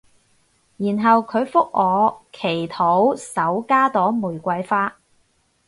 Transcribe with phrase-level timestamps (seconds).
[0.77, 4.97] 然後佢覆我祈禱手加朵玫瑰花